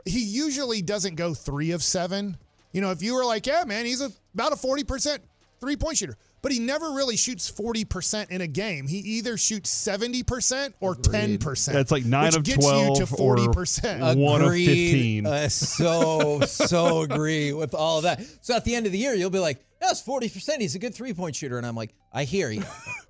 he 0.05 0.21
usually 0.23 0.81
doesn't 0.81 1.15
go 1.15 1.33
three 1.33 1.71
of 1.71 1.83
seven. 1.83 2.37
You 2.71 2.81
know, 2.81 2.91
if 2.91 3.03
you 3.03 3.15
were 3.15 3.25
like, 3.25 3.45
yeah, 3.45 3.65
man, 3.65 3.85
he's 3.85 4.01
a, 4.01 4.11
about 4.33 4.53
a 4.53 4.55
40% 4.55 5.19
three 5.59 5.75
point 5.75 5.97
shooter, 5.97 6.17
but 6.41 6.51
he 6.51 6.59
never 6.59 6.91
really 6.91 7.17
shoots 7.17 7.51
40% 7.51 8.31
in 8.31 8.41
a 8.41 8.47
game. 8.47 8.87
He 8.87 8.97
either 8.97 9.37
shoots 9.37 9.69
70% 9.87 10.73
or 10.79 10.95
10%. 10.95 11.71
That's 11.71 11.91
like 11.91 12.05
nine 12.05 12.27
which 12.27 12.35
of 12.37 12.43
gets 12.43 12.65
12 12.65 12.87
you 12.99 13.05
to 13.05 13.13
40%. 13.13 14.17
one 14.17 14.41
of 14.41 14.47
Agreed. 14.47 14.65
15. 14.65 15.25
Uh, 15.27 15.49
so, 15.49 16.39
so 16.41 17.01
agree 17.03 17.53
with 17.53 17.75
all 17.75 17.97
of 17.97 18.03
that. 18.03 18.21
So 18.41 18.55
at 18.55 18.65
the 18.65 18.73
end 18.75 18.85
of 18.85 18.91
the 18.91 18.97
year, 18.97 19.13
you'll 19.13 19.29
be 19.29 19.39
like, 19.39 19.63
that's 19.79 20.01
40%. 20.01 20.59
He's 20.59 20.75
a 20.75 20.79
good 20.79 20.95
three 20.95 21.13
point 21.13 21.35
shooter. 21.35 21.57
And 21.57 21.65
I'm 21.65 21.75
like, 21.75 21.93
I 22.11 22.23
hear 22.23 22.49
you, 22.49 22.63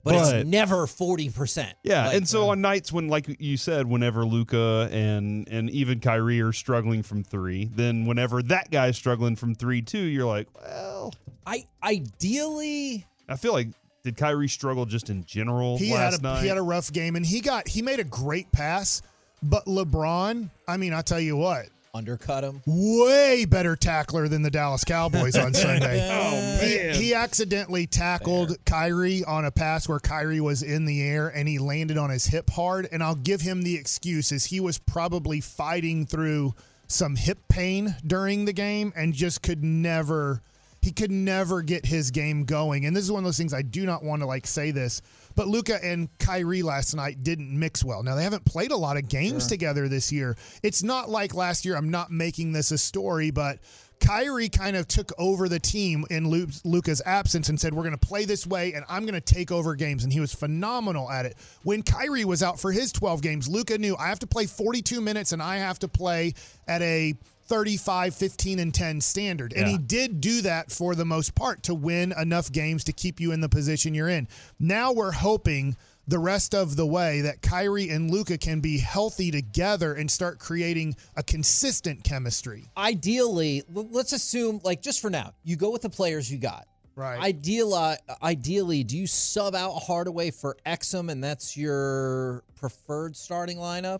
but, 0.03 0.13
But- 0.13 0.35
it's 0.35 0.47
never 0.49 0.87
40%. 0.87 1.73
Yeah, 1.83 2.07
Like, 2.07 2.17
and 2.17 2.27
so 2.27 2.43
uh, 2.43 2.51
on 2.51 2.61
nights 2.61 2.91
when, 2.91 3.07
like 3.07 3.35
you 3.39 3.57
said, 3.57 3.87
whenever 3.87 4.25
Luka 4.25 4.89
and 4.91 5.47
and 5.49 5.69
even 5.69 5.99
Kyrie 5.99 6.41
are 6.41 6.51
struggling 6.53 7.03
from 7.03 7.23
three, 7.23 7.69
then 7.73 8.05
whenever 8.05 8.41
that 8.43 8.71
guy's 8.71 8.95
struggling 8.97 9.35
from 9.35 9.53
three 9.55 9.81
too, 9.81 9.99
you're 9.99 10.25
like, 10.25 10.47
well, 10.63 11.13
I 11.45 11.65
ideally, 11.83 13.05
I 13.29 13.35
feel 13.35 13.53
like 13.53 13.69
did 14.03 14.17
Kyrie 14.17 14.47
struggle 14.47 14.85
just 14.85 15.09
in 15.09 15.23
general 15.25 15.77
he 15.77 15.89
had 15.89 15.97
last 16.13 16.19
a 16.19 16.23
night? 16.23 16.41
he 16.41 16.47
had 16.47 16.57
a 16.57 16.61
rough 16.63 16.91
game 16.91 17.15
and 17.15 17.25
he 17.25 17.39
got 17.41 17.67
he 17.67 17.81
made 17.81 17.99
a 17.99 18.03
great 18.03 18.51
pass 18.51 19.01
but 19.43 19.65
lebron 19.65 20.49
i 20.67 20.75
mean 20.77 20.91
i 20.93 21.01
tell 21.01 21.19
you 21.19 21.37
what 21.37 21.67
undercut 21.93 22.43
him. 22.43 22.61
way 22.65 23.43
better 23.43 23.75
tackler 23.75 24.29
than 24.29 24.41
the 24.41 24.49
dallas 24.49 24.83
cowboys 24.85 25.35
on 25.35 25.53
sunday 25.53 25.99
oh 26.09 26.31
man, 26.61 26.95
he 26.95 27.13
accidentally 27.13 27.85
tackled 27.85 28.57
Kyrie 28.65 29.23
on 29.25 29.43
a 29.45 29.51
pass 29.51 29.89
where 29.89 29.99
Kyrie 29.99 30.39
was 30.39 30.63
in 30.63 30.85
the 30.85 31.01
air 31.01 31.27
and 31.27 31.47
he 31.49 31.59
landed 31.59 31.97
on 31.97 32.09
his 32.09 32.25
hip 32.25 32.49
hard. 32.49 32.87
And 32.91 33.03
I'll 33.03 33.15
give 33.15 33.41
him 33.41 33.63
the 33.63 33.75
excuse 33.75 34.31
is 34.31 34.45
he 34.45 34.59
was 34.59 34.77
probably 34.77 35.41
fighting 35.41 36.05
through 36.05 36.53
some 36.87 37.15
hip 37.15 37.39
pain 37.49 37.95
during 38.05 38.45
the 38.45 38.53
game 38.53 38.93
and 38.95 39.13
just 39.13 39.41
could 39.41 39.63
never. 39.63 40.41
he 40.81 40.91
could 40.91 41.11
never 41.11 41.61
get 41.61 41.85
his 41.85 42.11
game 42.11 42.45
going. 42.45 42.85
And 42.85 42.95
this 42.95 43.03
is 43.03 43.11
one 43.11 43.23
of 43.23 43.25
those 43.25 43.37
things 43.37 43.53
I 43.53 43.61
do 43.63 43.85
not 43.85 44.03
want 44.03 44.21
to 44.21 44.25
like 44.25 44.47
say 44.47 44.71
this, 44.71 45.01
but 45.35 45.47
Luka 45.47 45.83
and 45.83 46.09
Kyrie 46.19 46.63
last 46.63 46.95
night 46.95 47.23
didn't 47.23 47.57
mix 47.57 47.83
well. 47.83 48.03
Now 48.03 48.15
they 48.15 48.23
haven't 48.23 48.45
played 48.45 48.71
a 48.71 48.77
lot 48.77 48.97
of 48.97 49.07
games 49.07 49.47
together 49.47 49.87
this 49.87 50.11
year. 50.11 50.35
It's 50.63 50.83
not 50.83 51.09
like 51.09 51.33
last 51.33 51.65
year. 51.65 51.75
I'm 51.75 51.89
not 51.89 52.11
making 52.11 52.53
this 52.53 52.71
a 52.71 52.77
story, 52.77 53.31
but 53.31 53.59
Kyrie 54.01 54.49
kind 54.49 54.75
of 54.75 54.87
took 54.87 55.11
over 55.17 55.47
the 55.47 55.59
team 55.59 56.05
in 56.09 56.27
Luka's 56.63 57.01
absence 57.05 57.49
and 57.49 57.59
said, 57.59 57.73
We're 57.73 57.83
going 57.83 57.97
to 57.97 58.07
play 58.07 58.25
this 58.25 58.45
way 58.45 58.73
and 58.73 58.83
I'm 58.89 59.03
going 59.03 59.19
to 59.19 59.21
take 59.21 59.51
over 59.51 59.75
games. 59.75 60.03
And 60.03 60.11
he 60.11 60.19
was 60.19 60.33
phenomenal 60.33 61.09
at 61.09 61.25
it. 61.25 61.37
When 61.63 61.83
Kyrie 61.83 62.25
was 62.25 62.43
out 62.43 62.59
for 62.59 62.71
his 62.71 62.91
12 62.91 63.21
games, 63.21 63.47
Luka 63.47 63.77
knew 63.77 63.95
I 63.97 64.09
have 64.09 64.19
to 64.19 64.27
play 64.27 64.47
42 64.47 64.99
minutes 64.99 65.31
and 65.31 65.41
I 65.41 65.57
have 65.57 65.79
to 65.79 65.87
play 65.87 66.33
at 66.67 66.81
a 66.81 67.15
35, 67.51 68.15
15, 68.15 68.59
and 68.59 68.73
10 68.73 69.01
standard. 69.01 69.51
And 69.51 69.65
Yeah. 69.67 69.71
he 69.73 69.77
did 69.77 70.21
do 70.21 70.41
that 70.43 70.71
for 70.71 70.95
the 70.95 71.03
most 71.03 71.35
part 71.35 71.63
to 71.63 71.75
win 71.75 72.13
enough 72.17 72.49
games 72.49 72.85
to 72.85 72.93
keep 72.93 73.19
you 73.19 73.33
in 73.33 73.41
the 73.41 73.49
position 73.49 73.93
you're 73.93 74.07
in. 74.07 74.29
Now 74.57 74.93
we're 74.93 75.11
hoping 75.11 75.75
the 76.07 76.17
rest 76.17 76.55
of 76.55 76.77
the 76.77 76.85
way 76.85 77.19
that 77.19 77.41
Kyrie 77.41 77.89
and 77.89 78.09
Luka 78.09 78.37
can 78.37 78.61
be 78.61 78.77
healthy 78.77 79.31
together 79.31 79.93
and 79.93 80.09
start 80.09 80.39
creating 80.39 80.95
a 81.17 81.23
consistent 81.23 82.05
chemistry. 82.05 82.71
Ideally, 82.77 83.63
let's 83.69 84.13
assume, 84.13 84.61
like, 84.63 84.81
just 84.81 85.01
for 85.01 85.09
now, 85.09 85.33
you 85.43 85.57
go 85.57 85.71
with 85.71 85.81
the 85.81 85.89
players 85.89 86.31
you 86.31 86.37
got. 86.37 86.67
Right. 86.95 87.19
Ideal, 87.19 87.73
uh, 87.73 87.97
ideally, 88.23 88.85
do 88.85 88.97
you 88.97 89.07
sub 89.07 89.55
out 89.55 89.73
Hardaway 89.77 90.31
for 90.31 90.55
Exum, 90.65 91.11
and 91.11 91.21
that's 91.21 91.57
your 91.57 92.43
preferred 92.55 93.17
starting 93.17 93.57
lineup? 93.57 93.99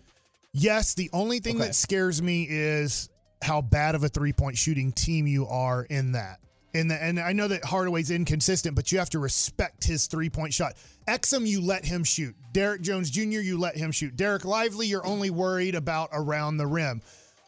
Yes, 0.54 0.94
the 0.94 1.10
only 1.12 1.40
thing 1.40 1.58
Okay. 1.58 1.66
that 1.68 1.76
scares 1.76 2.22
me 2.22 2.48
is 2.50 3.10
how 3.42 3.62
bad 3.62 3.96
of 3.96 4.04
a 4.04 4.10
three 4.10 4.34
point 4.34 4.58
shooting 4.58 4.92
team 4.92 5.28
you 5.28 5.48
are 5.48 5.84
in 5.84 6.14
that. 6.14 6.40
In 6.74 6.88
the, 6.88 7.04
and 7.04 7.20
I 7.20 7.34
know 7.34 7.50
that 7.50 7.66
Hardaway's 7.66 8.12
inconsistent, 8.12 8.76
but 8.76 8.92
you 8.92 9.00
have 9.00 9.10
to 9.10 9.20
respect 9.20 9.84
his 9.84 10.08
three 10.08 10.30
point 10.30 10.54
shot. 10.54 10.74
Exum, 11.08 11.46
you 11.46 11.62
let 11.62 11.84
him 11.84 12.04
shoot. 12.04 12.36
Derrick 12.54 12.82
Jones 12.82 13.10
Jr., 13.10 13.42
you 13.42 13.60
let 13.60 13.76
him 13.76 13.92
shoot. 13.92 14.16
Dereck 14.16 14.46
Lively, 14.46 14.88
you're 14.88 15.06
only 15.06 15.30
worried 15.30 15.76
about 15.76 16.10
around 16.14 16.58
the 16.58 16.68
rim. 16.68 17.02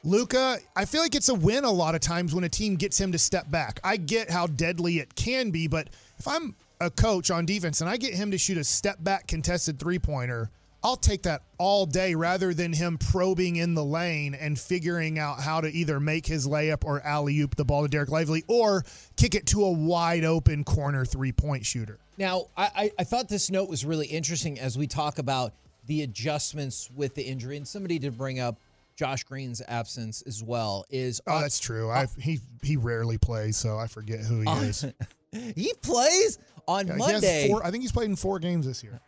Luka, 0.03 0.57
I 0.75 0.83
feel 0.83 1.01
like 1.01 1.15
it's 1.15 1.29
a 1.29 1.35
win 1.35 1.63
a 1.63 1.71
lot 1.71 1.95
of 1.95 2.01
times 2.01 2.35
when 2.35 2.43
a 2.43 2.49
team 2.49 2.75
gets 2.75 2.99
him 2.99 3.13
to 3.13 3.17
step 3.17 3.49
back. 3.49 3.79
I 3.85 3.95
get 3.95 4.29
how 4.29 4.47
deadly 4.47 4.99
it 4.99 5.15
can 5.15 5.49
be, 5.49 5.67
but 5.67 5.87
if 6.19 6.27
I'm 6.27 6.55
a 6.81 6.89
coach 6.89 7.31
on 7.31 7.45
defense 7.45 7.79
and 7.79 7.89
I 7.89 7.95
get 7.95 8.13
him 8.13 8.31
to 8.31 8.37
shoot 8.37 8.57
a 8.57 8.65
step 8.65 9.01
back 9.01 9.27
contested 9.27 9.79
three 9.79 9.99
pointer, 9.99 10.49
I'll 10.83 10.97
take 10.97 11.23
that 11.23 11.43
all 11.57 11.85
day 11.85 12.13
rather 12.13 12.53
than 12.53 12.73
him 12.73 12.97
probing 12.97 13.55
in 13.55 13.73
the 13.73 13.83
lane 13.85 14.35
and 14.35 14.59
figuring 14.59 15.17
out 15.17 15.39
how 15.39 15.61
to 15.61 15.69
either 15.69 15.99
make 15.99 16.25
his 16.25 16.45
layup 16.45 16.83
or 16.83 17.01
alley 17.01 17.39
oop 17.39 17.55
the 17.55 17.63
ball 17.63 17.87
to 17.87 17.97
Dereck 17.97 18.09
Lively 18.09 18.43
or 18.47 18.83
kick 19.15 19.33
it 19.33 19.45
to 19.47 19.63
a 19.63 19.71
wide 19.71 20.25
open 20.25 20.63
corner 20.63 21.05
three 21.05 21.31
point 21.31 21.65
shooter. 21.65 21.99
Now, 22.17 22.47
I, 22.57 22.63
I, 22.75 22.91
I 22.99 23.03
thought 23.05 23.29
this 23.29 23.49
note 23.49 23.69
was 23.69 23.85
really 23.85 24.07
interesting 24.07 24.59
as 24.59 24.77
we 24.77 24.85
talk 24.87 25.19
about 25.19 25.53
the 25.85 26.03
adjustments 26.03 26.89
with 26.95 27.15
the 27.15 27.23
injury, 27.23 27.57
and 27.57 27.67
somebody 27.67 27.97
did 27.97 28.17
bring 28.17 28.39
up 28.39 28.57
Josh 28.95 29.23
Green's 29.23 29.61
absence 29.67 30.21
as 30.23 30.43
well. 30.43 30.85
Is 30.89 31.21
Oh, 31.27 31.39
that's 31.39 31.59
true. 31.59 31.89
Uh, 31.89 32.05
I 32.17 32.21
he 32.21 32.39
he 32.61 32.77
rarely 32.77 33.17
plays, 33.17 33.57
so 33.57 33.77
I 33.77 33.87
forget 33.87 34.19
who 34.19 34.41
he 34.41 34.49
is. 34.67 34.85
he 35.55 35.73
plays 35.81 36.39
on 36.67 36.87
Yeah, 36.87 36.95
Monday. 36.97 37.47
four, 37.49 37.65
I 37.65 37.71
think 37.71 37.81
he's 37.83 37.91
played 37.91 38.09
in 38.09 38.15
four 38.15 38.37
games 38.39 38.65
this 38.65 38.83
year. 38.83 38.99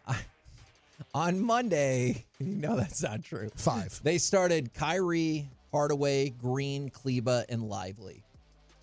On 1.15 1.41
Monday, 1.41 2.25
No, 2.41 2.75
that's 2.75 3.01
not 3.01 3.23
true. 3.23 3.49
Five. 3.55 4.01
They 4.03 4.17
started 4.17 4.73
Kyrie, 4.73 5.49
Hardaway, 5.71 6.31
Green, 6.31 6.89
Kleber, 6.89 7.45
and 7.47 7.63
Lively. 7.69 8.21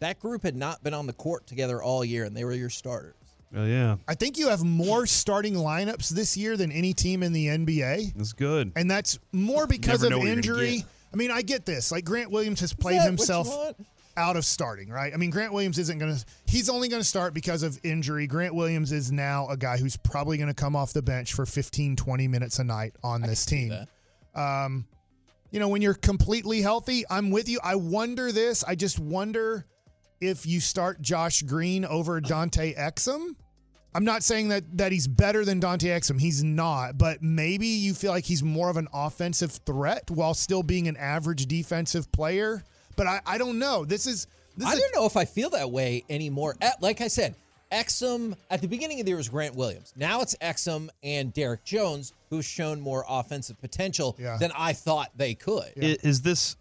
That 0.00 0.18
group 0.18 0.42
had 0.42 0.56
not 0.56 0.82
been 0.82 0.94
on 0.94 1.06
the 1.06 1.12
court 1.12 1.46
together 1.46 1.82
all 1.82 2.02
year, 2.02 2.24
and 2.24 2.34
they 2.34 2.44
were 2.44 2.54
your 2.54 2.70
starters. 2.70 3.14
Oh 3.54 3.66
yeah, 3.66 3.96
I 4.08 4.14
think 4.14 4.38
you 4.38 4.48
have 4.48 4.64
more 4.64 5.06
starting 5.06 5.52
lineups 5.52 6.08
this 6.08 6.34
year 6.34 6.56
than 6.56 6.72
any 6.72 6.94
team 6.94 7.22
in 7.22 7.34
the 7.34 7.48
NBA. 7.48 8.14
that's 8.14 8.32
good. 8.32 8.72
And 8.76 8.90
that's 8.90 9.18
more 9.32 9.66
because 9.66 10.02
Never 10.02 10.06
of 10.06 10.10
know 10.12 10.18
what 10.26 10.34
you're 10.44 10.54
gonna 10.54 10.62
injury. 10.62 10.84
I 11.12 11.16
mean, 11.16 11.30
I 11.30 11.42
get 11.42 11.66
this. 11.66 11.92
Like 11.92 12.06
Grant 12.06 12.30
Williams 12.30 12.60
has 12.60 12.72
played 12.72 12.94
that 12.94 13.00
what 13.00 13.04
you 13.04 13.08
himself 13.10 13.48
want? 13.48 13.76
Out 14.16 14.36
of 14.36 14.44
starting, 14.44 14.88
right? 14.88 15.12
I 15.12 15.16
mean, 15.16 15.30
Grant 15.30 15.52
Williams 15.52 15.78
isn't 15.78 15.98
going 15.98 16.14
to, 16.14 16.24
he's 16.46 16.68
only 16.68 16.88
going 16.88 17.00
to 17.00 17.08
start 17.08 17.34
because 17.34 17.62
of 17.62 17.78
injury. 17.82 18.26
Grant 18.26 18.54
Williams 18.54 18.92
is 18.92 19.12
now 19.12 19.48
a 19.48 19.56
guy 19.56 19.76
who's 19.78 19.96
probably 19.96 20.36
going 20.36 20.48
to 20.48 20.54
come 20.54 20.76
off 20.76 20.92
the 20.92 21.02
bench 21.02 21.32
for 21.32 21.46
15, 21.46 21.96
20 21.96 22.28
minutes 22.28 22.58
a 22.58 22.64
night 22.64 22.94
on 23.02 23.22
this 23.22 23.44
team. 23.44 23.72
Um, 24.34 24.86
you 25.50 25.60
know, 25.60 25.68
when 25.68 25.82
you're 25.82 25.94
completely 25.94 26.62
healthy, 26.62 27.04
I'm 27.10 27.30
with 27.30 27.48
you. 27.48 27.60
I 27.62 27.74
wonder 27.74 28.32
this. 28.32 28.64
I 28.64 28.74
just 28.74 28.98
wonder 28.98 29.66
if 30.20 30.46
you 30.46 30.60
start 30.60 31.02
Josh 31.02 31.42
Green 31.42 31.84
over 31.84 32.20
Dante 32.20 32.74
Exum. 32.74 33.34
I'm 33.94 34.04
not 34.04 34.22
saying 34.22 34.48
that 34.48 34.78
that 34.78 34.92
he's 34.92 35.06
better 35.06 35.44
than 35.44 35.60
Dante 35.60 35.88
Exum. 35.88 36.18
He's 36.18 36.42
not, 36.42 36.96
but 36.96 37.22
maybe 37.22 37.66
you 37.66 37.92
feel 37.92 38.10
like 38.10 38.24
he's 38.24 38.42
more 38.42 38.70
of 38.70 38.78
an 38.78 38.88
offensive 38.94 39.52
threat 39.66 40.10
while 40.10 40.32
still 40.32 40.62
being 40.62 40.88
an 40.88 40.96
average 40.96 41.46
defensive 41.46 42.10
player. 42.10 42.64
But 42.96 43.06
I, 43.06 43.20
I 43.26 43.38
don't 43.38 43.58
know. 43.58 43.84
This 43.84 44.06
is 44.06 44.26
this 44.56 44.66
I 44.68 44.72
is 44.74 44.80
don't 44.80 44.94
know 44.94 45.06
if 45.06 45.16
I 45.16 45.24
feel 45.24 45.50
that 45.50 45.70
way 45.70 46.04
anymore. 46.10 46.56
Eh, 46.60 46.70
Like 46.80 47.00
I 47.00 47.08
said, 47.08 47.34
Exum 47.72 48.36
at 48.50 48.60
the 48.60 48.68
beginning 48.68 49.00
of 49.00 49.06
the 49.06 49.10
year 49.10 49.16
was 49.16 49.28
Grant 49.28 49.54
Williams. 49.54 49.92
Now 49.96 50.20
it's 50.20 50.34
Exum 50.42 50.90
and 51.02 51.32
Derrick 51.32 51.64
Jones, 51.64 52.12
who's 52.30 52.44
shown 52.44 52.80
more 52.80 53.04
offensive 53.08 53.58
potential 53.60 54.14
Yeah. 54.18 54.36
than 54.36 54.52
I 54.56 54.72
thought 54.74 55.10
they 55.16 55.34
could. 55.34 55.72
I- 55.80 55.96
Is 56.02 56.20
this 56.22 56.56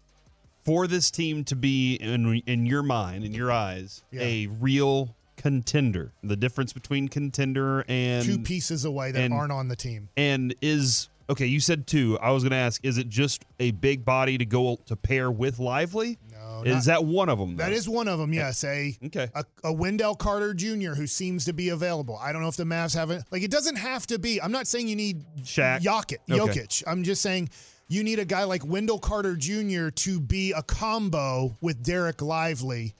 for 0.64 0.86
this 0.86 1.10
team 1.10 1.44
to 1.44 1.56
be 1.56 1.96
in 1.96 2.40
in 2.46 2.64
your 2.66 2.82
mind, 2.82 3.24
in 3.24 3.34
your 3.34 3.52
eyes, 3.52 4.02
Yeah. 4.10 4.22
a 4.22 4.46
real 4.46 5.14
contender? 5.36 6.12
The 6.22 6.36
difference 6.36 6.72
between 6.72 7.08
contender 7.08 7.84
and 7.88 8.24
two 8.24 8.38
pieces 8.38 8.84
away 8.86 9.12
that 9.12 9.20
and- 9.20 9.34
aren't 9.34 9.52
on 9.52 9.68
the 9.68 9.76
team. 9.76 10.08
and 10.16 10.54
is 10.62 11.08
okay. 11.32 11.46
You 11.46 11.60
said 11.60 11.86
two. 11.86 12.18
I 12.20 12.30
was 12.30 12.42
going 12.42 12.52
to 12.52 12.56
ask: 12.56 12.84
Is 12.84 12.96
it 12.98 13.08
just 13.08 13.44
a 13.60 13.72
big 13.72 14.04
body 14.04 14.38
to 14.38 14.44
go 14.46 14.78
to 14.86 14.96
pair 14.96 15.30
with 15.30 15.58
Lively? 15.58 16.18
No, 16.32 16.62
Is 16.64 16.84
that 16.86 17.04
one 17.04 17.28
of 17.28 17.38
them? 17.38 17.56
That 17.56 17.70
though? 17.70 17.74
is 17.76 17.88
one 17.88 18.08
of 18.08 18.18
them. 18.18 18.32
Yes, 18.32 18.62
a 18.64 18.96
Okay. 19.06 19.28
a, 19.34 19.44
a 19.64 19.72
Wendell 19.72 20.14
Carter 20.14 20.54
Jr. 20.54 20.92
who 20.92 21.06
seems 21.06 21.44
to 21.46 21.52
be 21.52 21.70
available. 21.70 22.16
I 22.22 22.32
don't 22.32 22.40
know 22.42 22.48
if 22.48 22.56
the 22.56 22.64
Mavs 22.64 22.94
haven't. 22.94 23.24
Like, 23.32 23.42
it 23.42 23.50
doesn't 23.50 23.76
have 23.76 24.06
to 24.08 24.18
be. 24.18 24.40
I'm 24.40 24.52
not 24.52 24.66
saying 24.66 24.88
you 24.88 24.96
need 24.96 25.24
Shaq. 25.42 25.80
Jokic. 25.82 26.18
Okay. 26.30 26.60
Jokic. 26.60 26.82
I'm 26.86 27.02
just 27.04 27.20
saying 27.22 27.48
you 27.88 28.04
need 28.04 28.18
a 28.18 28.24
guy 28.24 28.44
like 28.44 28.64
Wendell 28.64 28.98
Carter 28.98 29.36
Jr. 29.36 29.88
to 29.90 30.20
be 30.20 30.52
a 30.52 30.62
combo 30.62 31.56
with 31.60 31.84
Dereck 31.84 32.22
Lively, 32.22 32.94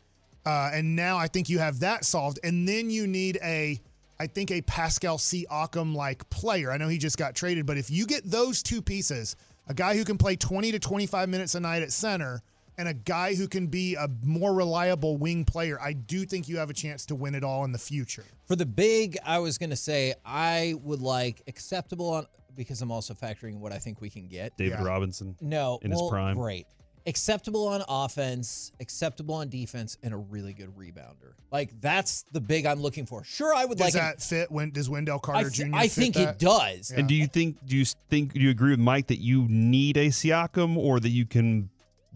uh, 0.44 0.70
and 0.74 0.96
now 0.96 1.16
I 1.18 1.28
think 1.28 1.48
you 1.48 1.58
have 1.60 1.80
that 1.80 2.04
solved. 2.04 2.38
And 2.44 2.68
then 2.68 2.90
you 2.90 3.06
need 3.06 3.38
a. 3.42 3.80
I 4.22 4.28
think 4.28 4.52
a 4.52 4.62
Pascal 4.62 5.18
Siakam 5.18 5.96
like 5.96 6.30
player. 6.30 6.70
I 6.70 6.76
know 6.76 6.86
he 6.86 6.96
just 6.96 7.18
got 7.18 7.34
traded, 7.34 7.66
but 7.66 7.76
if 7.76 7.90
you 7.90 8.06
get 8.06 8.22
those 8.24 8.62
two 8.62 8.80
pieces, 8.80 9.34
a 9.66 9.74
guy 9.74 9.96
who 9.96 10.04
can 10.04 10.16
play 10.16 10.36
20 10.36 10.70
to 10.70 10.78
25 10.78 11.28
minutes 11.28 11.56
a 11.56 11.60
night 11.60 11.82
at 11.82 11.90
center 11.90 12.40
and 12.78 12.86
a 12.86 12.94
guy 12.94 13.34
who 13.34 13.48
can 13.48 13.66
be 13.66 13.96
a 13.96 14.06
more 14.22 14.54
reliable 14.54 15.16
wing 15.16 15.44
player, 15.44 15.76
I 15.80 15.94
do 15.94 16.24
think 16.24 16.48
you 16.48 16.58
have 16.58 16.70
a 16.70 16.72
chance 16.72 17.04
to 17.06 17.16
win 17.16 17.34
it 17.34 17.42
all 17.42 17.64
in 17.64 17.72
the 17.72 17.80
future. 17.80 18.22
For 18.46 18.54
the 18.54 18.64
big, 18.64 19.18
I 19.26 19.40
was 19.40 19.58
going 19.58 19.70
to 19.70 19.76
say 19.76 20.14
I 20.24 20.76
would 20.84 21.02
like 21.02 21.42
acceptable 21.48 22.10
on 22.10 22.26
because 22.54 22.80
I'm 22.80 22.92
also 22.92 23.14
factoring 23.14 23.58
what 23.58 23.72
I 23.72 23.78
think 23.78 24.00
we 24.00 24.08
can 24.08 24.28
get. 24.28 24.56
David 24.56 24.78
Yeah. 24.78 24.84
Robinson. 24.84 25.34
No, 25.40 25.80
in 25.82 25.90
his 25.90 26.00
prime. 26.08 26.36
Great. 26.36 26.68
Acceptable 27.06 27.66
on 27.66 27.82
offense, 27.88 28.72
acceptable 28.80 29.34
on 29.34 29.48
defense, 29.48 29.98
and 30.02 30.14
a 30.14 30.16
really 30.16 30.52
good 30.52 30.76
rebounder. 30.76 31.32
Like 31.50 31.80
that's 31.80 32.24
the 32.32 32.40
big 32.40 32.64
I'm 32.64 32.80
looking 32.80 33.06
for. 33.06 33.24
Sure, 33.24 33.52
I 33.54 33.64
would 33.64 33.78
Does 33.78 33.94
like. 33.94 33.94
that 33.94 34.22
fit? 34.22 34.50
When 34.50 34.70
does 34.70 34.88
Wendell 34.88 35.16
I, 35.16 35.26
Carter 35.26 35.50
th- 35.50 35.68
Jr. 35.70 35.76
I 35.76 35.88
fit 35.88 35.92
think 35.92 36.14
that? 36.14 36.28
it 36.34 36.38
does. 36.38 36.92
And 36.92 37.08
do 37.08 37.14
you 37.14 37.26
think? 37.26 37.56
Do 37.66 37.76
you 37.76 37.84
think? 37.84 38.34
Do 38.34 38.40
you 38.40 38.50
agree 38.50 38.70
with 38.70 38.78
Mike 38.80 39.08
that 39.08 39.18
you 39.20 39.46
need 39.48 39.96
a 39.96 40.08
Siakam, 40.08 40.76
or 40.76 41.00
that 41.00 41.08
you 41.08 41.26
can 41.26 41.70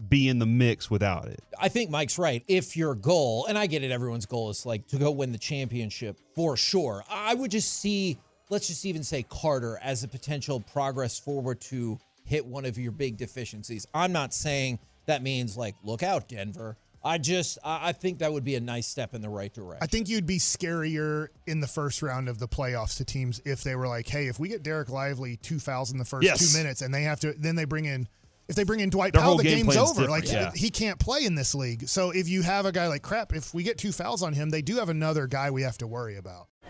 be 0.09 0.29
in 0.29 0.39
the 0.39 0.45
mix 0.45 0.89
without 0.89 1.27
it? 1.27 1.43
I 1.59 1.69
think 1.69 1.89
Mike's 1.89 2.17
right. 2.17 2.43
If 2.47 2.77
your 2.77 2.95
goal, 2.95 3.45
and 3.47 3.57
I 3.57 3.67
get 3.67 3.83
it, 3.83 3.91
everyone's 3.91 4.25
goal 4.25 4.49
is 4.49 4.65
like 4.65 4.87
to 4.87 4.97
go 4.97 5.11
win 5.11 5.31
the 5.31 5.37
championship 5.37 6.17
for 6.35 6.55
sure. 6.55 7.03
I 7.09 7.33
would 7.33 7.51
just 7.51 7.79
see, 7.79 8.17
let's 8.49 8.67
just 8.67 8.85
even 8.85 9.03
say 9.03 9.23
Carter 9.23 9.79
as 9.81 10.03
a 10.03 10.07
potential 10.07 10.59
progress 10.59 11.17
forward 11.19 11.59
to 11.61 11.97
hit 12.27 12.45
one 12.45 12.65
of 12.65 12.77
your 12.77 12.91
big 12.91 13.17
deficiencies. 13.17 13.87
I'm 13.93 14.11
not 14.11 14.33
saying 14.33 14.79
that 15.05 15.23
means 15.23 15.57
like, 15.57 15.75
look 15.83 16.03
out, 16.03 16.27
Denver. 16.27 16.77
I 17.03 17.17
just, 17.19 17.57
I 17.63 17.89
I 17.89 17.91
think 17.93 18.19
that 18.19 18.33
would 18.33 18.43
be 18.43 18.55
a 18.55 18.59
nice 18.59 18.85
step 18.87 19.13
in 19.13 19.21
the 19.21 19.29
right 19.29 19.53
direction. 19.53 19.79
I 19.81 19.85
think 19.85 20.09
you'd 20.09 20.25
be 20.25 20.39
scarier 20.39 21.27
in 21.45 21.61
the 21.61 21.67
first 21.67 22.01
round 22.01 22.27
of 22.27 22.39
the 22.39 22.47
playoffs 22.47 22.97
to 22.97 23.05
teams 23.05 23.41
if 23.45 23.63
they 23.63 23.75
were 23.75 23.87
like, 23.87 24.07
"Hey, 24.07 24.27
if 24.27 24.39
we 24.39 24.49
get 24.49 24.63
Dereck 24.63 24.89
Lively 24.89 25.37
two 25.37 25.59
fouls 25.59 25.91
in 25.91 25.97
the 25.97 26.05
first 26.05 26.25
Yes. 26.25 26.51
two 26.51 26.57
minutes, 26.57 26.81
and 26.81 26.93
they 26.93 27.03
have 27.03 27.19
to, 27.21 27.33
then 27.33 27.55
they 27.55 27.65
bring 27.65 27.85
in 27.85 28.07
if 28.47 28.55
they 28.55 28.63
bring 28.63 28.79
in 28.79 28.89
Dwight 28.89 29.13
Their 29.13 29.21
Powell, 29.21 29.37
the 29.37 29.43
game 29.43 29.65
game's 29.65 29.75
plan's 29.75 29.91
over. 29.91 30.09
Like 30.09 30.31
yeah. 30.31 30.51
he 30.55 30.69
can't 30.69 30.99
play 30.99 31.25
in 31.25 31.35
this 31.35 31.53
league. 31.53 31.87
So 31.87 32.11
if 32.11 32.29
you 32.29 32.41
have 32.43 32.65
a 32.65 32.71
guy 32.71 32.87
like 32.87 33.01
crap, 33.01 33.33
if 33.33 33.53
we 33.53 33.63
get 33.63 33.77
two 33.77 33.91
fouls 33.91 34.23
on 34.23 34.33
him, 34.33 34.49
they 34.49 34.61
do 34.61 34.77
have 34.77 34.89
another 34.89 35.27
guy 35.27 35.51
we 35.51 35.63
have 35.63 35.77
to 35.79 35.87
worry 35.87 36.17
about. 36.17 36.47